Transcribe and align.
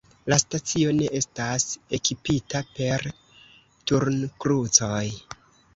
La 0.31 0.37
stacio 0.43 0.93
ne 0.99 1.09
estas 1.19 1.67
ekipita 1.99 2.63
per 2.79 3.07
turnkrucoj. 3.93 5.07